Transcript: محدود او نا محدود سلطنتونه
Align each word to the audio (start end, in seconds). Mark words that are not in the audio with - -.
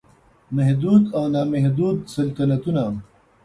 محدود 0.57 1.03
او 1.15 1.23
نا 1.33 1.41
محدود 1.53 1.97
سلطنتونه 2.15 2.85